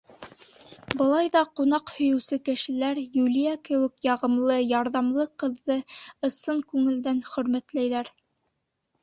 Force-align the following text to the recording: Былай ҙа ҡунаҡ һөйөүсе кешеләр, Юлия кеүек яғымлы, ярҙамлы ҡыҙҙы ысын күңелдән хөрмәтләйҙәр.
Былай 1.01 1.27
ҙа 1.35 1.41
ҡунаҡ 1.59 1.91
һөйөүсе 1.97 2.39
кешеләр, 2.49 3.01
Юлия 3.17 3.51
кеүек 3.69 4.09
яғымлы, 4.09 4.57
ярҙамлы 4.73 5.27
ҡыҙҙы 5.45 5.79
ысын 6.31 6.65
күңелдән 6.75 7.23
хөрмәтләйҙәр. 7.31 8.13